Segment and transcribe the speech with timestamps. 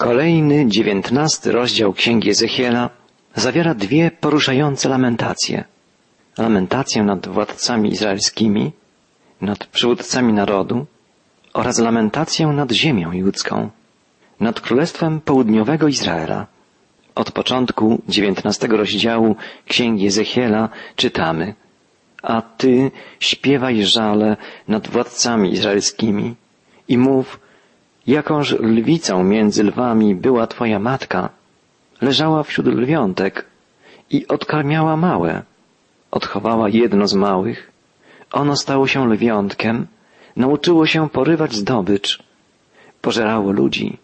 [0.00, 2.90] Kolejny, dziewiętnasty rozdział Księgi Ezechiela
[3.34, 5.64] zawiera dwie poruszające lamentacje.
[6.38, 8.72] Lamentację nad władcami izraelskimi,
[9.40, 10.86] nad przywódcami narodu
[11.54, 13.70] oraz lamentację nad ziemią judzką,
[14.40, 16.46] nad królestwem południowego Izraela.
[17.14, 19.36] Od początku dziewiętnastego rozdziału
[19.66, 21.54] Księgi Ezechiela czytamy
[22.22, 22.90] A Ty
[23.20, 24.36] śpiewaj żale
[24.68, 26.34] nad władcami izraelskimi
[26.88, 27.40] i mów
[28.16, 31.28] Jakąż lwicą między lwami była Twoja matka,
[32.00, 33.44] leżała wśród lwiątek
[34.10, 35.42] i odkarmiała małe.
[36.10, 37.70] Odchowała jedno z małych,
[38.32, 39.86] ono stało się lwiątkiem,
[40.36, 42.22] nauczyło się porywać zdobycz,
[43.00, 43.98] pożerało ludzi.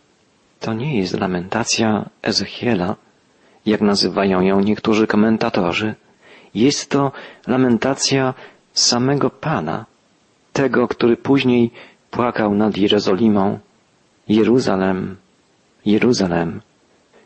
[0.61, 2.97] To nie jest lamentacja Ezechiela,
[3.67, 5.95] jak nazywają ją niektórzy komentatorzy.
[6.55, 7.13] Jest to
[7.47, 8.35] lamentacja
[8.73, 9.85] samego Pana,
[10.53, 11.71] tego, który później
[12.11, 13.59] płakał nad Jerozolimą
[14.29, 15.17] Jeruzalem,
[15.87, 16.61] Jeruzalem,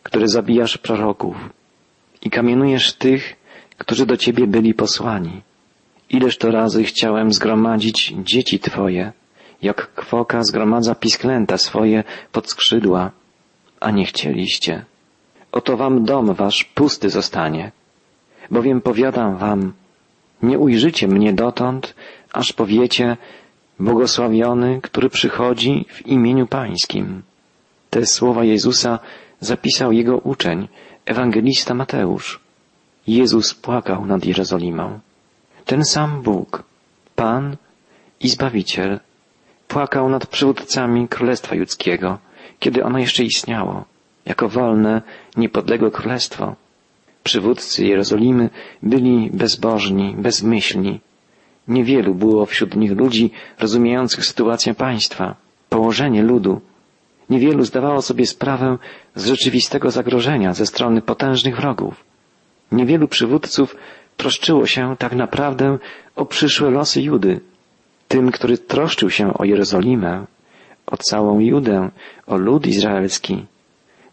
[0.02, 1.36] który zabijasz proroków
[2.22, 3.36] i kamienujesz tych,
[3.78, 5.42] którzy do Ciebie byli posłani.
[6.10, 9.12] Ileż to razy chciałem zgromadzić dzieci Twoje,
[9.62, 13.10] jak kwoka zgromadza pisklęta swoje pod skrzydła,
[13.80, 14.84] a nie chcieliście.
[15.52, 17.72] Oto wam dom wasz pusty zostanie,
[18.50, 19.72] bowiem powiadam wam,
[20.42, 21.94] nie ujrzycie mnie dotąd,
[22.32, 23.16] aż powiecie,
[23.80, 27.22] błogosławiony, który przychodzi w imieniu Pańskim.
[27.90, 28.98] Te słowa Jezusa
[29.40, 30.68] zapisał jego uczeń,
[31.06, 32.40] ewangelista Mateusz.
[33.06, 35.00] Jezus płakał nad Jerozolimą.
[35.64, 36.62] Ten sam Bóg,
[37.16, 37.56] Pan
[38.20, 39.00] i Zbawiciel,
[39.68, 42.18] płakał nad przywódcami Królestwa Judzkiego,
[42.58, 43.84] kiedy ono jeszcze istniało,
[44.26, 45.02] jako wolne,
[45.36, 46.54] niepodległe królestwo.
[47.22, 48.50] Przywódcy Jerozolimy
[48.82, 51.00] byli bezbożni, bezmyślni,
[51.70, 55.36] Niewielu było wśród nich ludzi rozumiejących sytuację państwa,
[55.68, 56.60] położenie ludu.
[57.30, 58.78] Niewielu zdawało sobie sprawę
[59.14, 62.04] z rzeczywistego zagrożenia ze strony potężnych wrogów.
[62.72, 63.76] Niewielu przywódców
[64.16, 65.78] troszczyło się tak naprawdę
[66.16, 67.40] o przyszłe losy Judy.
[68.08, 70.26] Tym, który troszczył się o Jerozolimę,
[70.86, 71.90] o całą Judę,
[72.26, 73.46] o lud izraelski,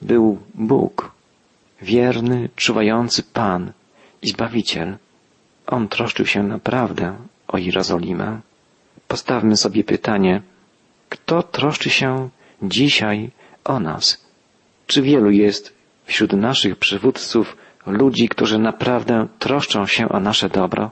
[0.02, 1.12] był Bóg,
[1.82, 3.72] wierny, czuwający Pan
[4.22, 4.98] i Zbawiciel.
[5.68, 7.16] On troszczył się naprawdę
[7.48, 8.40] o Jerozolimę,
[9.08, 10.42] postawmy sobie pytanie,
[11.10, 12.30] kto troszczy się
[12.62, 13.32] dzisiaj
[13.64, 14.26] o nas?
[14.88, 15.74] Czy wielu jest
[16.06, 20.92] wśród naszych przywódców ludzi, którzy naprawdę troszczą się o nasze dobro?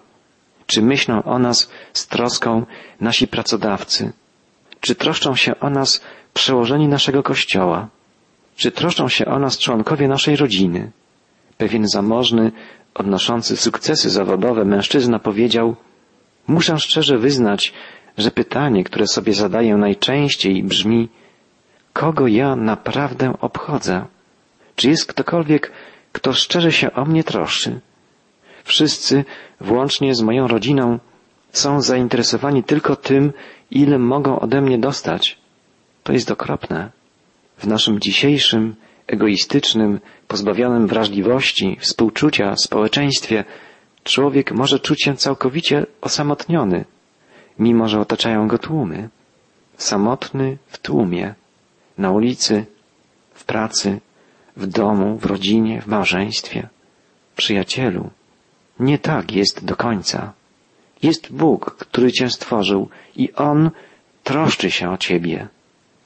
[0.65, 2.65] Czy myślą o nas z troską
[3.01, 4.13] nasi pracodawcy?
[4.79, 6.01] Czy troszczą się o nas
[6.33, 7.87] przełożeni naszego kościoła?
[8.55, 10.91] Czy troszczą się o nas członkowie naszej rodziny?
[11.57, 12.51] Pewien zamożny,
[12.93, 15.75] odnoszący sukcesy zawodowe mężczyzna powiedział,
[16.47, 17.73] Muszę szczerze wyznać,
[18.17, 21.09] że pytanie, które sobie zadaję najczęściej brzmi,
[21.93, 24.05] kogo ja naprawdę obchodzę?
[24.75, 25.71] Czy jest ktokolwiek,
[26.11, 27.79] kto szczerze się o mnie troszczy?
[28.63, 29.25] Wszyscy,
[29.61, 30.99] włącznie z moją rodziną,
[31.51, 33.33] są zainteresowani tylko tym,
[33.71, 35.37] ile mogą ode mnie dostać.
[36.03, 36.91] To jest okropne.
[37.57, 38.75] W naszym dzisiejszym,
[39.07, 43.45] egoistycznym, pozbawionym wrażliwości, współczucia społeczeństwie
[44.05, 46.85] człowiek może czuć się całkowicie osamotniony,
[47.59, 49.09] mimo że otaczają go tłumy.
[49.77, 51.33] Samotny w tłumie,
[51.97, 52.65] na ulicy,
[53.33, 53.99] w pracy,
[54.57, 56.69] w domu, w rodzinie, w małżeństwie.
[57.35, 58.09] Przyjacielu,
[58.79, 60.33] nie tak jest do końca.
[61.03, 63.71] Jest Bóg, który Cię stworzył i On
[64.23, 65.47] troszczy się o Ciebie.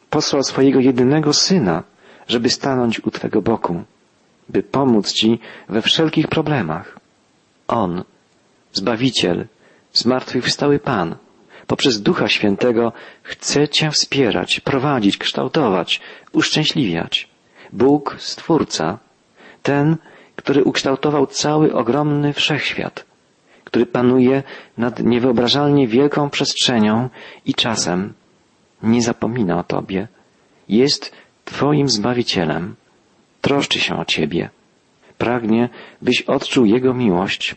[0.09, 1.83] Posłał swojego jedynego Syna,
[2.27, 3.83] żeby stanąć u Twego boku,
[4.49, 5.39] by pomóc Ci
[5.69, 6.98] we wszelkich problemach.
[7.69, 8.03] On,
[8.74, 9.47] Zbawiciel,
[9.94, 11.16] zmartwychwstały Pan,
[11.68, 12.94] poprzez Ducha Świętego
[13.24, 17.30] chce Cię wspierać, prowadzić, kształtować, uszczęśliwiać.
[17.74, 18.97] Bóg, Stwórca,
[19.63, 19.97] ten,
[20.35, 23.06] który ukształtował cały ogromny wszechświat,
[23.63, 24.44] który panuje
[24.78, 27.09] nad niewyobrażalnie wielką przestrzenią
[27.46, 28.13] i czasem,
[28.84, 30.07] nie zapomina o Tobie.
[30.69, 31.12] Jest
[31.46, 32.75] Twoim Zbawicielem.
[33.42, 34.50] Troszczy się o Ciebie
[35.24, 35.69] pragnie,
[36.01, 37.56] byś odczuł Jego miłość.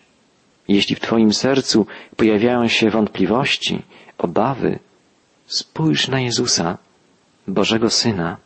[0.68, 1.86] Jeśli w Twoim sercu
[2.16, 3.82] pojawiają się wątpliwości,
[4.18, 4.78] obawy,
[5.46, 6.78] spójrz na Jezusa,
[7.48, 8.36] Bożego Syna.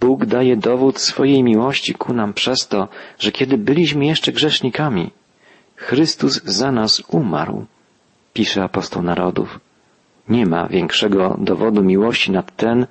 [0.00, 2.88] Bóg daje dowód swojej miłości ku nam przez to,
[3.18, 5.10] że kiedy byliśmy jeszcze grzesznikami,
[5.76, 7.66] Chrystus za nas umarł,
[8.32, 9.60] pisze apostoł narodów.
[10.28, 12.86] Nie ma większego dowodu miłości nad ten,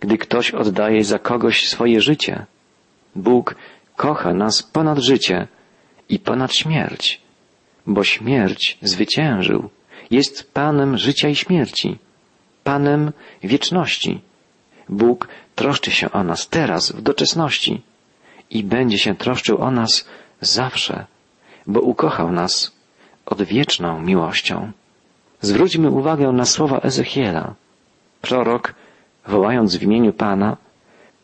[0.00, 2.46] gdy ktoś oddaje za kogoś swoje życie.
[3.16, 3.54] Bóg
[3.96, 5.48] kocha nas ponad życie
[6.08, 7.20] i ponad śmierć,
[7.86, 9.70] bo śmierć zwyciężył,
[10.10, 11.98] jest Panem życia i śmierci,
[12.64, 13.12] Panem
[13.42, 14.20] wieczności.
[14.88, 17.82] Bóg troszczy się o nas teraz, w doczesności
[18.50, 20.08] i będzie się troszczył o nas
[20.40, 21.06] zawsze,
[21.66, 22.72] bo ukochał nas
[23.26, 24.72] odwieczną miłością.
[25.40, 27.54] Zwróćmy uwagę na słowa Ezechiela.
[28.20, 28.74] Prorok,
[29.26, 30.56] wołając w imieniu Pana,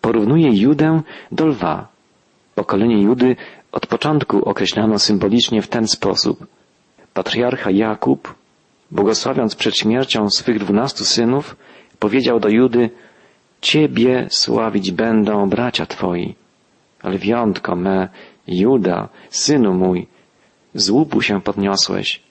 [0.00, 1.02] porównuje Judę
[1.32, 1.88] do lwa.
[2.60, 3.36] Pokolenie Judy
[3.72, 6.46] od początku określano symbolicznie w ten sposób.
[7.14, 8.34] Patriarcha Jakub,
[8.90, 11.56] błogosławiąc przed śmiercią swych dwunastu synów,
[11.98, 12.90] powiedział do Judy,
[13.60, 16.34] Ciebie sławić będą bracia Twoi.
[17.04, 18.08] Lwiątko me,
[18.48, 20.06] Juda, synu mój,
[20.74, 22.22] z łupu się podniosłeś.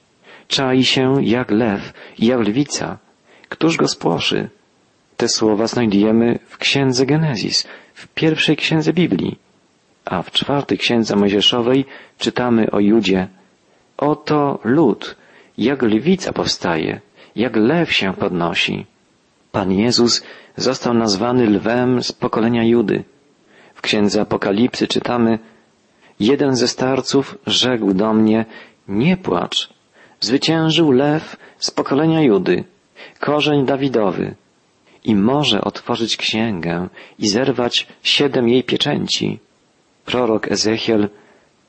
[0.47, 2.97] Czai się jak lew jak lwica.
[3.49, 4.49] Któż go spłoszy?
[5.17, 9.48] Te słowa znajdujemy w księdze Genezis, w pierwszej księdze Biblii.
[10.09, 11.85] A w czwartej księdze Mojżeszowej
[12.17, 13.27] czytamy o Judzie.
[13.97, 15.15] Oto lud,
[15.57, 17.01] jak lwica powstaje,
[17.35, 18.85] jak lew się podnosi.
[19.51, 20.23] Pan Jezus
[20.57, 23.03] został nazwany lwem z pokolenia Judy.
[23.75, 25.39] W księdze Apokalipsy czytamy,
[26.19, 28.45] jeden ze starców rzekł do mnie,
[28.87, 29.69] nie płacz,
[30.19, 32.63] zwyciężył lew z pokolenia Judy,
[33.19, 34.35] korzeń Dawidowy
[35.03, 36.87] i może otworzyć księgę
[37.19, 39.39] i zerwać siedem jej pieczęci.
[40.09, 41.09] Prorok Ezechiel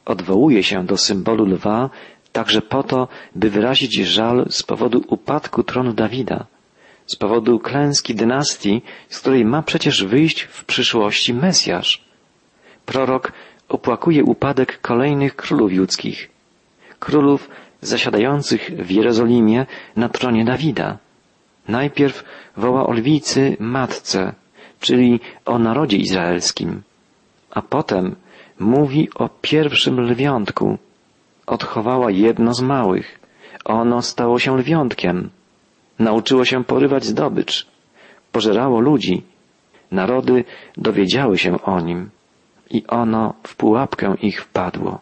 [0.05, 1.91] odwołuje się do symbolu lwa
[2.33, 6.47] także po to, by wyrazić żal z powodu upadku tronu Dawida,
[7.07, 12.05] z powodu klęski dynastii, z której ma przecież wyjść w przyszłości Mesjasz.
[12.87, 13.33] Prorok
[13.69, 16.31] opłakuje upadek kolejnych królów judzkich,
[16.99, 17.49] królów
[17.81, 19.67] zasiadających w Jerozolimie
[19.97, 20.99] na tronie Dawida.
[21.69, 22.25] Najpierw
[22.57, 24.33] woła o lwicy matce,
[24.81, 26.83] czyli o narodzie izraelskim,
[27.51, 28.17] a potem
[28.61, 30.79] mówi o pierwszym lwiątku.
[31.47, 33.21] Odchowała jedno z małych.
[33.65, 35.31] Ono stało się lwiątkiem.
[35.99, 37.67] Nauczyło się porywać zdobycz.
[38.33, 39.23] Pożerało ludzi.
[39.91, 40.45] Narody
[40.77, 42.11] dowiedziały się o nim
[42.71, 45.01] i ono w pułapkę ich wpadło.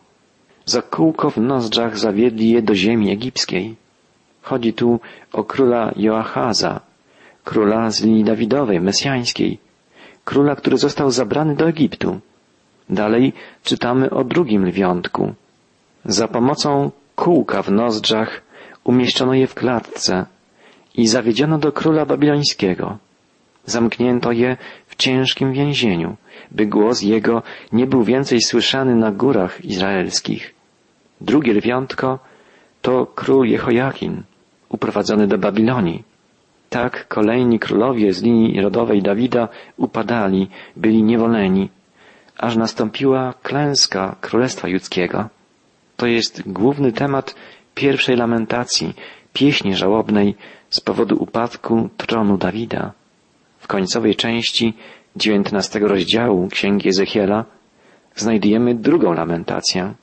[0.64, 3.76] Za kółko w nozdrzach zawiedli je do ziemi egipskiej.
[4.42, 5.00] Chodzi tu
[5.32, 6.80] o króla Joachaza,
[7.44, 9.58] króla z linii Dawidowej, mesjańskiej,
[10.24, 12.20] króla, który został zabrany do Egiptu.
[12.90, 13.32] Dalej
[13.64, 15.34] czytamy o drugim lwiątku.
[16.04, 18.42] Za pomocą kółka w nozdrzach
[18.84, 20.26] umieszczono je w klatce
[20.94, 22.98] i zawiedziono do króla babilońskiego.
[23.66, 24.56] Zamknięto je
[24.86, 26.16] w ciężkim więzieniu,
[26.50, 27.42] by głos jego
[27.72, 30.54] nie był więcej słyszany na górach izraelskich.
[31.20, 32.18] Drugie lwiątko
[32.82, 34.22] to król Jehojakin,
[34.68, 36.02] uprowadzony do Babilonii.
[36.70, 41.68] Tak kolejni królowie z linii rodowej Dawida upadali, byli niewoleni,
[42.38, 45.28] aż nastąpiła klęska Królestwa Judzkiego.
[45.96, 47.34] To jest główny temat
[47.74, 48.94] pierwszej lamentacji,
[49.32, 50.34] pieśni żałobnej
[50.70, 52.92] z powodu upadku tronu Dawida.
[53.58, 54.74] W końcowej części
[55.16, 57.44] dziewiętnastego rozdziału Księgi Ezechiela
[58.16, 59.94] znajdujemy drugą lamentację.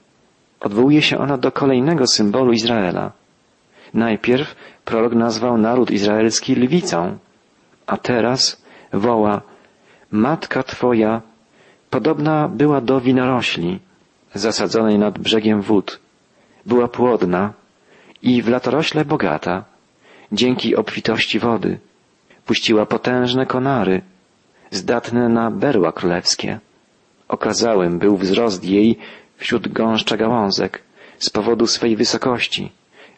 [0.59, 3.11] Odwołuje się ona do kolejnego symbolu Izraela.
[3.93, 4.55] Najpierw
[4.85, 7.17] prorok nazwał naród izraelski lwicą,
[7.87, 8.61] a teraz
[8.93, 9.41] woła
[10.11, 11.21] Matka Twoja
[11.89, 13.79] podobna była do winorośli
[14.33, 15.99] zasadzonej nad brzegiem wód.
[16.65, 17.53] Była płodna
[18.21, 19.63] i w latorośle bogata,
[20.31, 21.79] dzięki obfitości wody.
[22.45, 24.01] Puściła potężne konary,
[24.71, 26.59] zdatne na berła królewskie.
[27.27, 28.99] Okazałym był wzrost jej
[29.37, 30.83] wśród gąszcza gałązek
[31.19, 32.71] z powodu swej wysokości.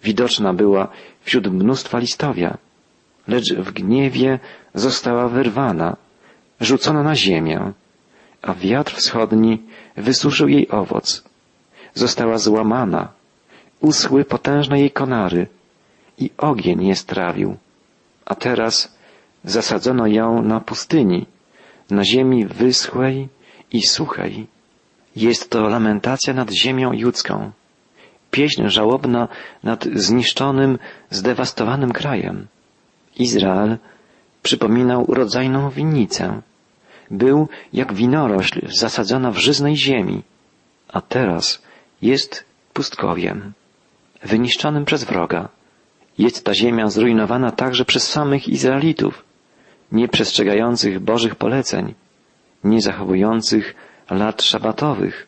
[0.04, 0.88] Widoczna była
[1.22, 2.58] wśród mnóstwa listowia,
[3.28, 4.40] lecz w gniewie
[4.74, 5.98] została wyrwana,
[6.62, 7.74] rzucona na ziemię,
[8.42, 9.64] a wiatr wschodni
[9.98, 11.24] wysuszył jej owoc.
[11.94, 13.08] Została złamana,
[13.82, 15.48] uschły potężne jej konary
[16.18, 17.58] i ogień je strawił.
[18.26, 18.98] A teraz
[19.44, 21.26] zasadzono ją na pustyni,
[21.92, 23.30] na ziemi wyschłej
[23.72, 24.48] i suchej.
[25.16, 27.52] Jest to lamentacja nad ziemią judzką,
[28.32, 29.28] pieśń żałobna
[29.64, 30.80] nad zniszczonym,
[31.10, 32.48] zdewastowanym krajem.
[33.20, 33.78] Izrael
[34.44, 36.42] przypominał urodzajną winnicę.
[37.12, 40.24] Był jak winorośl zasadzona w żyznej ziemi,
[40.88, 41.62] a teraz
[42.02, 43.54] jest pustkowiem,
[44.24, 45.50] wyniszczonym przez wroga.
[46.18, 49.24] Jest ta ziemia zrujnowana także przez samych Izraelitów,
[49.92, 51.94] nieprzestrzegających Bożych poleceń,
[52.64, 53.76] nie zachowujących
[54.10, 55.28] lat szabatowych,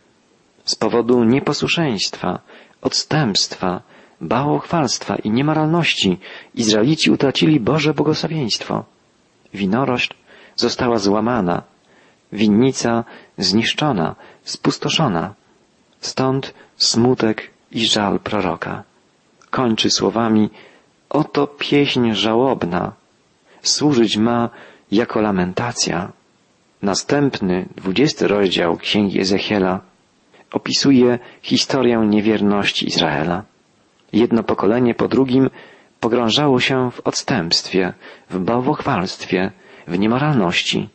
[0.65, 2.39] z powodu nieposłuszeństwa,
[2.81, 3.81] odstępstwa,
[4.21, 6.17] bałochwalstwa i niemoralności
[6.55, 8.85] Izraelici utracili Boże błogosławieństwo.
[9.53, 10.13] Winorośl
[10.59, 11.61] została złamana,
[12.31, 13.03] winnica
[13.37, 15.33] zniszczona, spustoszona.
[16.01, 18.83] Stąd smutek i żal proroka.
[19.49, 20.49] Kończy słowami
[21.09, 22.91] Oto pieśń żałobna,
[23.61, 24.49] służyć ma
[24.91, 26.11] jako lamentacja.
[26.81, 29.79] Następny, dwudziesty rozdział Księgi Ezechiela
[30.51, 33.43] opisuje historię niewierności Izraela.
[34.13, 35.49] Jedno pokolenie po drugim
[35.99, 37.93] pogrążało się w odstępstwie,
[38.29, 39.51] w bałwochwalstwie,
[39.89, 40.89] w niemoralności.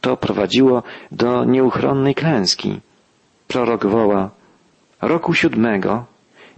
[0.00, 2.80] To prowadziło do nieuchronnej klęski.
[3.48, 4.30] Prorok woła,
[5.02, 6.04] roku siódmego,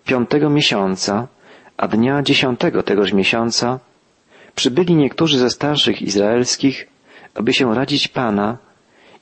[0.04, 1.28] piątego miesiąca,
[1.76, 3.80] a dnia dziesiątego tegoż miesiąca,
[4.54, 6.88] przybyli niektórzy ze starszych izraelskich,
[7.34, 8.58] aby się radzić Pana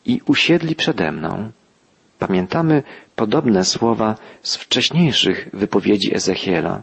[0.07, 1.51] i usiedli przede mną.
[2.19, 2.83] Pamiętamy
[3.17, 6.83] podobne słowa z wcześniejszych wypowiedzi Ezechiela.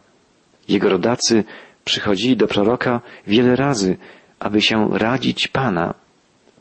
[0.70, 1.44] Jego rodacy
[1.86, 3.98] przychodzili do proroka wiele razy,
[4.40, 5.94] aby się radzić Pana.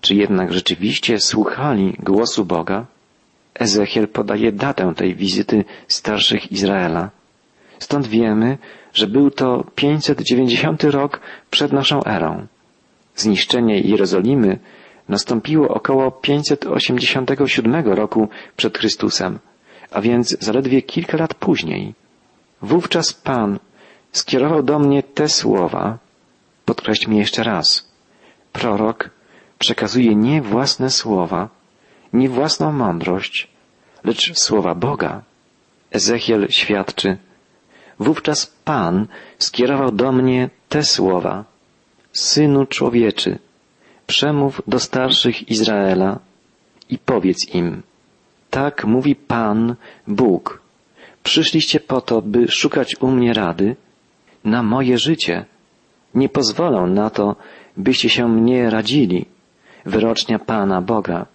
[0.00, 2.86] Czy jednak rzeczywiście słuchali głosu Boga?
[3.54, 7.10] Ezechiel podaje datę tej wizyty starszych Izraela.
[7.78, 8.58] Stąd wiemy,
[8.94, 12.46] że był to 590 rok przed naszą erą.
[13.16, 14.58] Zniszczenie Jerozolimy
[15.08, 19.38] nastąpiło około 587 roku przed Chrystusem,
[19.90, 21.94] a więc zaledwie kilka lat później.
[22.62, 23.58] Wówczas Pan
[24.12, 25.98] skierował do mnie te słowa.
[26.66, 27.88] Podkreślmy jeszcze raz.
[28.52, 29.10] Prorok
[29.58, 31.48] przekazuje nie własne słowa,
[32.12, 33.48] nie własną mądrość,
[34.04, 35.22] lecz słowa Boga.
[35.90, 37.16] Ezechiel świadczy,
[37.98, 39.06] wówczas Pan
[39.38, 41.44] skierował do mnie te słowa.
[42.12, 43.38] Synu człowieczy,
[44.06, 46.18] przemów do starszych Izraela
[46.88, 47.82] i powiedz im,
[48.50, 49.74] tak mówi Pan,
[50.06, 50.60] Bóg.
[51.22, 53.76] Przyszliście po to, by szukać u mnie rady
[54.44, 55.44] na moje życie.
[56.16, 57.36] Nie pozwolę na to,
[57.76, 59.26] byście się mnie radzili,
[59.84, 61.26] wyrocznia Pana Boga.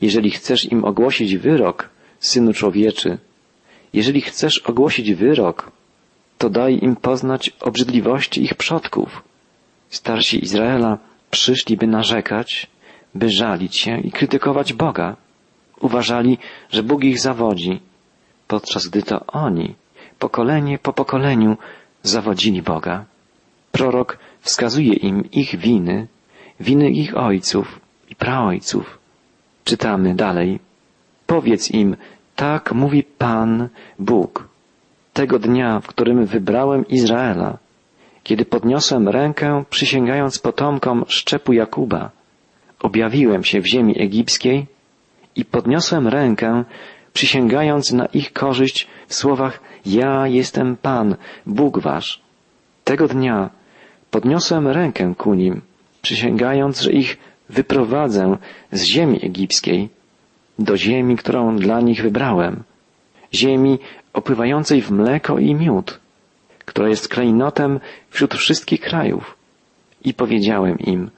[0.00, 1.88] Jeżeli chcesz im ogłosić wyrok,
[2.20, 3.18] synu człowieczy,
[3.92, 5.72] jeżeli chcesz ogłosić wyrok,
[6.38, 9.22] to daj im poznać obrzydliwości ich przodków.
[9.88, 10.98] Starsi Izraela
[11.30, 12.66] przyszli, by narzekać,
[13.14, 15.16] by żalić się i krytykować Boga.
[15.80, 16.38] Uważali,
[16.70, 17.80] że Bóg ich zawodzi,
[18.48, 19.74] podczas gdy to oni,
[20.18, 21.56] pokolenie po pokoleniu,
[22.02, 23.11] zawodzili Boga.
[23.82, 26.06] Prorok wskazuje im ich winy,
[26.60, 28.98] winy ich ojców i praojców.
[29.64, 30.60] Czytamy dalej.
[31.26, 31.96] Powiedz im,
[32.36, 34.48] tak mówi Pan Bóg.
[35.12, 37.58] Tego dnia, w którym wybrałem Izraela,
[38.22, 42.10] kiedy podniosłem rękę, przysięgając potomkom szczepu Jakuba,
[42.80, 44.66] objawiłem się w ziemi egipskiej
[45.36, 46.64] i podniosłem rękę,
[47.12, 52.20] przysięgając na ich korzyść w słowach Ja jestem Pan, Bóg wasz.
[52.84, 53.50] Tego dnia
[54.14, 55.54] podniosłem rękę ku nim,
[56.02, 57.10] przysięgając, że ich
[57.48, 58.36] wyprowadzę
[58.72, 59.88] z ziemi egipskiej
[60.58, 62.62] do ziemi, którą dla nich wybrałem,
[63.34, 63.78] ziemi
[64.12, 66.00] opływającej w mleko i miód,
[66.64, 69.36] która jest klejnotem wśród wszystkich krajów.
[70.04, 71.10] I powiedziałem im,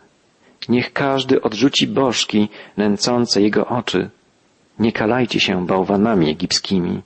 [0.69, 4.11] niech każdy odrzuci bożki nęcące jego oczy.
[4.79, 7.03] Nie kalajcie się bałwanami egipskimi.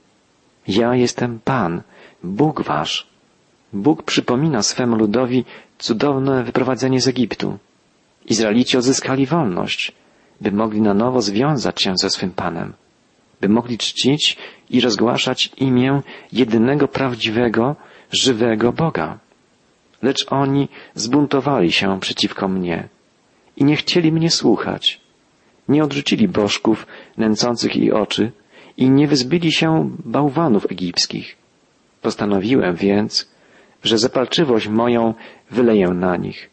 [0.67, 1.81] Ja jestem Pan,
[2.23, 3.07] Bóg wasz.
[3.73, 5.45] Bóg przypomina swemu ludowi
[5.77, 7.57] cudowne wyprowadzenie z Egiptu.
[8.25, 9.91] Izraelici odzyskali wolność,
[10.41, 12.73] by mogli na nowo związać się ze swym Panem,
[13.41, 14.37] by mogli czcić
[14.69, 17.75] i rozgłaszać imię jedynego prawdziwego,
[18.11, 19.19] żywego Boga.
[20.01, 22.87] Lecz oni zbuntowali się przeciwko mnie
[23.57, 25.01] i nie chcieli mnie słuchać.
[25.67, 28.31] Nie odrzucili bożków nęcących ich oczy
[28.77, 31.37] i nie wyzbyli się bałwanów egipskich.
[32.01, 33.29] Postanowiłem więc,
[33.83, 35.13] że zapalczywość moją
[35.51, 36.49] wyleję na nich,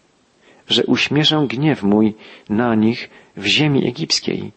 [0.68, 2.14] że uśmierzę gniew mój
[2.48, 4.52] na nich w ziemi egipskiej.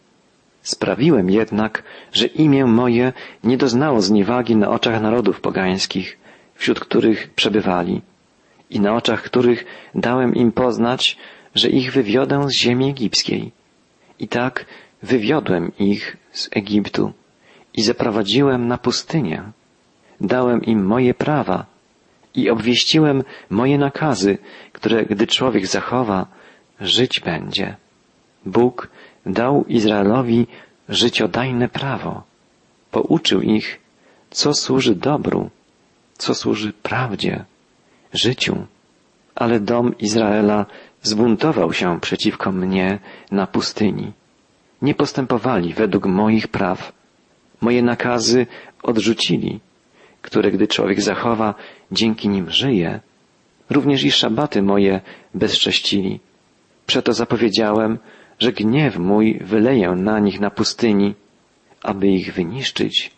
[0.62, 3.12] Sprawiłem jednak, że imię moje
[3.44, 6.18] nie doznało zniewagi na oczach narodów pogańskich,
[6.54, 8.02] wśród których przebywali
[8.70, 11.16] i na oczach których dałem im poznać,
[11.54, 13.52] że ich wywiodę z ziemi egipskiej.
[14.18, 14.64] I tak
[15.02, 17.12] wywiodłem ich z Egiptu
[17.74, 19.42] i zaprowadziłem na pustynię.
[20.20, 21.66] Dałem im moje prawa
[22.34, 24.38] i obwieściłem moje nakazy,
[24.72, 26.26] które gdy człowiek zachowa,
[26.80, 27.76] żyć będzie.
[28.46, 28.88] Bóg
[29.26, 30.46] dał Izraelowi
[30.88, 32.22] życiodajne prawo.
[32.90, 33.80] Pouczył ich,
[34.30, 35.50] co służy dobru,
[36.18, 37.44] co służy prawdzie,
[38.12, 38.66] życiu.
[39.34, 40.66] Ale dom Izraela
[41.02, 42.98] zbuntował się przeciwko mnie
[43.30, 44.12] na pustyni.
[44.82, 46.92] Nie postępowali według moich praw.
[47.60, 48.46] Moje nakazy
[48.82, 49.60] odrzucili,
[50.22, 51.54] które gdy człowiek zachowa,
[51.92, 53.00] dzięki nim żyje.
[53.70, 55.00] Również i szabaty moje
[55.34, 56.20] bezcześcili.
[56.86, 57.98] Przeto zapowiedziałem,
[58.38, 61.14] że gniew mój wyleję na nich na pustyni,
[61.82, 63.10] aby ich wyniszczyć.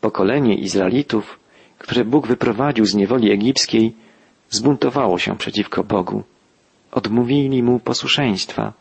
[0.00, 1.40] Pokolenie Izraelitów,
[1.78, 3.94] które Bóg wyprowadził z niewoli egipskiej,
[4.50, 6.22] zbuntowało się przeciwko Bogu.
[6.92, 8.72] odmówili mu posłuszeństwa.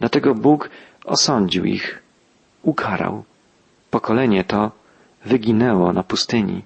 [0.00, 0.70] Dlatego Bóg
[1.04, 2.02] osądził ich,
[2.62, 3.24] ukarał.
[3.90, 4.70] Pokolenie to
[5.24, 6.62] wyginęło na pustyni.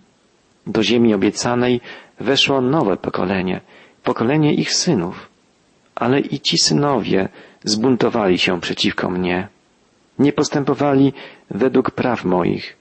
[0.66, 1.80] Do ziemi obiecanej
[2.20, 3.60] weszło nowe pokolenie,
[4.04, 5.28] pokolenie ich synów.
[5.94, 7.28] Ale i ci synowie
[7.64, 9.48] zbuntowali się przeciwko mnie.
[10.18, 11.12] Nie postępowali
[11.50, 12.76] według praw moich.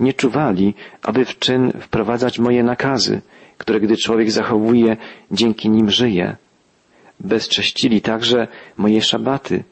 [0.00, 3.20] Nie czuwali, aby w czyn wprowadzać moje nakazy,
[3.58, 4.96] które gdy człowiek zachowuje,
[5.30, 6.36] dzięki nim żyje.
[7.20, 9.64] Bezcześcili także moje szabaty.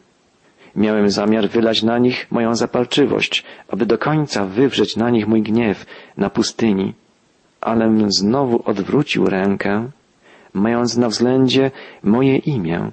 [0.76, 5.86] Miałem zamiar wylać na nich moją zapalczywość, aby do końca wywrzeć na nich mój gniew
[6.16, 6.94] na pustyni.
[7.60, 9.90] Alem znowu odwrócił rękę,
[10.54, 11.70] mając na względzie
[12.02, 12.90] moje imię,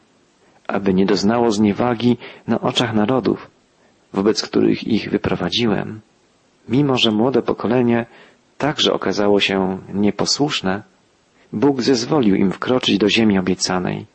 [0.67, 2.17] aby nie doznało zniewagi
[2.47, 3.49] na oczach narodów,
[4.13, 6.01] wobec których ich wyprowadziłem.
[6.69, 8.05] Mimo, że młode pokolenie
[8.57, 10.83] także okazało się nieposłuszne,
[11.53, 14.05] Bóg zezwolił im wkroczyć do ziemi obiecanej.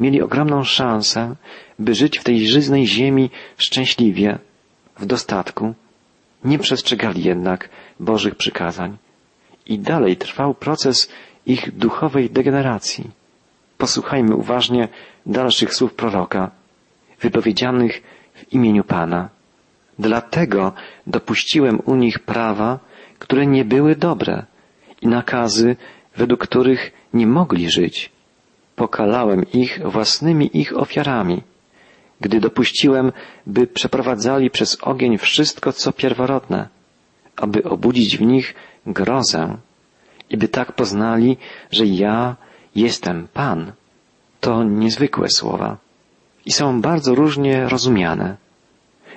[0.00, 1.36] Mieli ogromną szansę,
[1.78, 4.38] by żyć w tej żyznej ziemi szczęśliwie,
[4.98, 5.74] w dostatku.
[6.44, 7.68] Nie przestrzegali jednak
[8.00, 8.96] Bożych przykazań.
[9.70, 10.96] I dalej trwał proces
[11.46, 13.10] ich duchowej degeneracji.
[13.78, 14.88] Posłuchajmy uważnie
[15.26, 16.50] dalszych słów proroka,
[17.20, 18.02] wypowiedzianych
[18.34, 19.28] w imieniu Pana.
[19.98, 20.72] Dlatego
[21.06, 22.78] dopuściłem u nich prawa,
[23.18, 24.44] które nie były dobre
[25.02, 25.76] i nakazy,
[26.16, 28.10] według których nie mogli żyć.
[28.76, 31.42] Pokalałem ich własnymi ich ofiarami,
[32.20, 33.12] gdy dopuściłem,
[33.46, 36.68] by przeprowadzali przez ogień wszystko, co pierworodne,
[37.40, 38.54] aby obudzić w nich
[38.86, 39.56] grozę
[40.30, 41.36] i by tak poznali,
[41.70, 42.36] że ja
[42.74, 43.72] jestem Pan.
[44.40, 45.76] To niezwykłe słowa
[46.46, 48.36] i są bardzo różnie rozumiane.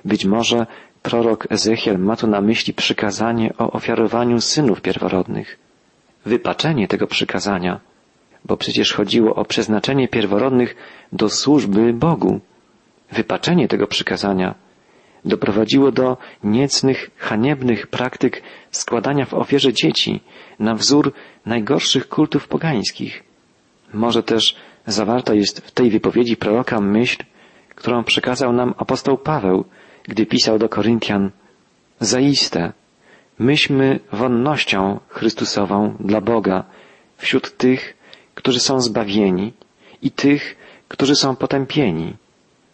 [0.06, 0.68] Być może
[1.02, 5.60] prorok Ezechiel ma tu na myśli przykazanie o ofiarowaniu synów pierworodnych,
[6.26, 7.80] wypaczenie tego przykazania,
[8.46, 10.76] bo przecież chodziło o przeznaczenie pierworodnych
[11.12, 12.40] do służby Bogu.
[13.12, 14.56] Wypaczenie tego przykazania
[15.26, 20.22] doprowadziło do niecnych, haniebnych praktyk składania w ofierze dzieci
[20.60, 21.14] na wzór
[21.46, 23.24] najgorszych kultów pogańskich.
[23.94, 24.56] Może też
[24.88, 27.24] zawarta jest w tej wypowiedzi proroka myśl,
[27.76, 29.66] którą przekazał nam apostoł Paweł,
[30.04, 31.32] gdy pisał do Koryntian
[32.00, 32.74] Zaiste,
[33.40, 36.64] myśmy wonnością Chrystusową dla Boga
[37.18, 37.98] wśród tych,
[38.36, 39.54] którzy są zbawieni
[40.02, 40.56] i tych,
[40.88, 42.16] którzy są potępieni.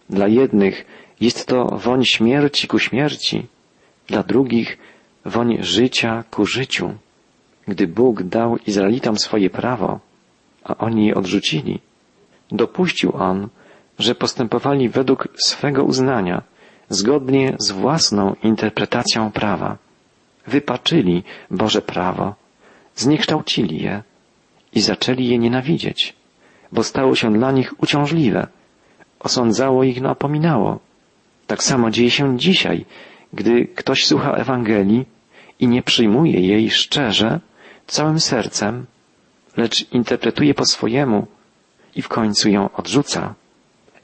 [0.09, 0.85] Dla jednych
[1.21, 3.47] jest to woń śmierci ku śmierci,
[4.07, 4.77] dla drugich
[5.25, 6.93] woń życia ku życiu.
[7.67, 9.99] Gdy Bóg dał Izraelitom swoje prawo,
[10.63, 11.79] a oni je odrzucili,
[12.51, 13.47] dopuścił On,
[13.99, 16.41] że postępowali według swego uznania,
[16.89, 19.77] zgodnie z własną interpretacją prawa.
[20.47, 22.35] Wypaczyli Boże prawo,
[22.95, 24.03] zniekształcili je
[24.73, 26.15] i zaczęli je nienawidzieć,
[26.71, 28.47] bo stało się dla nich uciążliwe,
[29.19, 30.79] osądzało ich, napominało.
[31.49, 32.85] Tak samo dzieje się dzisiaj,
[33.33, 35.05] gdy ktoś słucha Ewangelii
[35.59, 37.39] i nie przyjmuje jej szczerze,
[37.87, 38.85] całym sercem,
[39.57, 41.27] lecz interpretuje po swojemu
[41.95, 43.33] i w końcu ją odrzuca.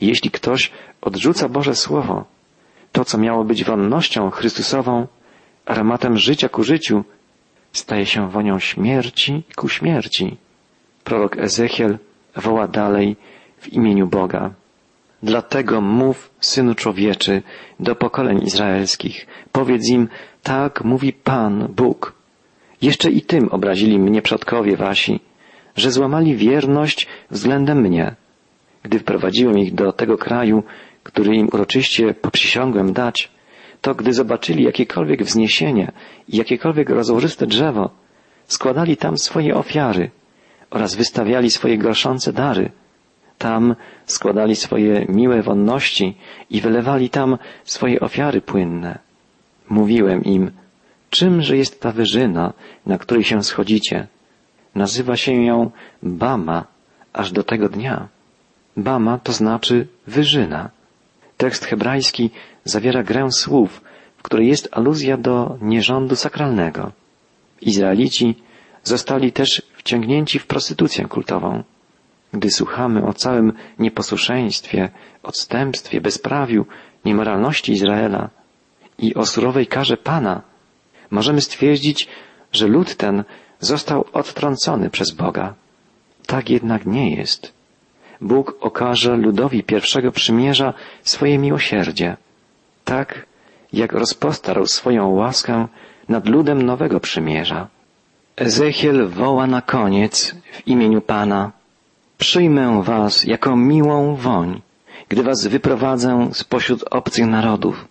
[0.01, 2.25] Jeśli ktoś odrzuca Boże Słowo,
[2.91, 5.07] to co miało być wonnością Chrystusową,
[5.65, 7.03] aromatem życia ku życiu,
[7.71, 10.37] staje się wonią śmierci ku śmierci.
[11.03, 11.97] Prorok Ezechiel
[12.35, 13.15] woła dalej
[13.59, 14.64] w imieniu Boga.
[15.25, 17.41] Dlatego mów, synu człowieczy,
[17.79, 19.27] do pokoleń izraelskich.
[19.51, 20.07] Powiedz im,
[20.43, 22.13] tak mówi Pan, Bóg.
[22.81, 25.19] Jeszcze i tym obrazili mnie przodkowie wasi,
[25.75, 28.15] że złamali wierność względem mnie.
[28.83, 30.63] Gdy wprowadziłem ich do tego kraju,
[31.03, 33.31] który im uroczyście poprzysiągłem dać,
[33.81, 35.91] to gdy zobaczyli jakiekolwiek wzniesienie
[36.27, 37.89] i jakiekolwiek rozłożyste drzewo,
[38.47, 40.11] składali tam swoje ofiary
[40.69, 42.71] oraz wystawiali swoje gorszące dary.
[43.37, 46.17] Tam składali swoje miłe wonności
[46.49, 48.99] i wylewali tam swoje ofiary płynne.
[49.69, 50.51] Mówiłem im,
[51.09, 52.53] czymże jest ta wyżyna,
[52.85, 54.07] na której się schodzicie?
[54.75, 55.71] Nazywa się ją
[56.03, 56.65] Bama
[57.13, 58.07] aż do tego dnia.
[58.77, 60.69] Bama to znaczy wyżyna.
[61.37, 62.29] Tekst hebrajski
[62.63, 63.81] zawiera grę słów,
[64.17, 66.91] w której jest aluzja do nierządu sakralnego.
[67.61, 68.35] Izraelici
[68.83, 71.63] zostali też wciągnięci w prostytucję kultową.
[72.35, 74.89] Gdy słuchamy o całym nieposłuszeństwie,
[75.23, 76.65] odstępstwie, bezprawiu,
[77.05, 78.29] niemoralności Izraela
[78.97, 80.41] i o surowej karze Pana,
[81.11, 82.07] możemy stwierdzić,
[82.51, 83.23] że lud ten
[83.59, 85.53] został odtrącony przez Boga.
[86.27, 87.53] Tak jednak nie jest.
[88.21, 92.17] Bóg okaże ludowi pierwszego przymierza swoje miłosierdzie,
[92.83, 93.25] tak
[93.73, 95.67] jak rozpostarł swoją łaskę
[96.09, 97.67] nad ludem nowego przymierza.
[98.35, 101.51] Ezechiel woła na koniec w imieniu Pana
[102.17, 104.61] Przyjmę was jako miłą woń,
[105.09, 107.87] gdy was wyprowadzę spośród obcych narodów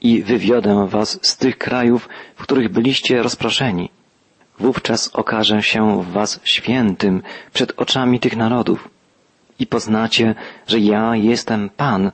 [0.00, 3.90] i wywiodę was z tych krajów, w których byliście rozproszeni.
[4.58, 8.88] Wówczas okażę się w was świętym przed oczami tych narodów
[9.58, 10.34] i poznacie,
[10.66, 12.12] że ja jestem Pan,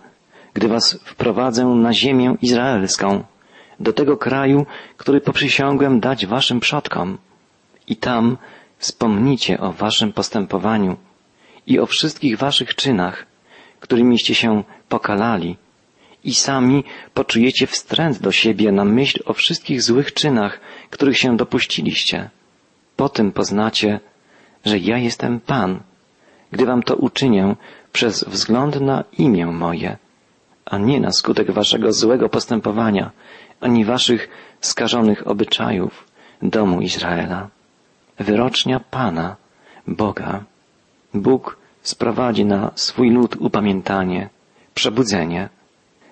[0.55, 3.25] gdy was wprowadzę na ziemię izraelską,
[3.81, 7.19] do tego kraju, który poprzysiągłem dać waszym przodkom.
[7.89, 8.37] I tam
[8.79, 10.97] wspomnicie o waszym postępowaniu
[11.67, 13.27] i o wszystkich waszych czynach,
[13.81, 15.57] którymiście się pokalali
[16.25, 22.31] i sami poczujecie wstręt do siebie na myśl o wszystkich złych czynach, których się dopuściliście.
[22.97, 24.01] Potem poznacie,
[24.65, 25.81] że ja jestem Pan,
[26.53, 27.57] gdy wam to uczynię
[27.93, 29.97] przez wzgląd na imię moje,
[30.65, 33.11] a nie na skutek waszego złego postępowania,
[33.61, 34.29] ani waszych
[34.61, 36.07] skażonych obyczajów
[36.43, 37.49] domu Izraela.
[38.19, 39.37] Wyrocznia Pana,
[39.87, 40.45] Boga.
[41.15, 44.29] Bóg sprowadzi na swój lud upamiętanie,
[44.75, 45.49] przebudzenie.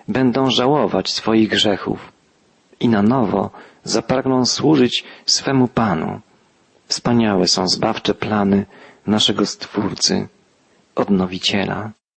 [0.07, 2.11] Będą żałować swoich grzechów
[2.79, 3.49] i na nowo
[3.83, 6.19] zapragną służyć swemu Panu.
[6.87, 8.65] Wspaniałe są zbawcze plany
[9.07, 10.27] naszego Stwórcy,
[10.95, 11.91] Odnowiciela.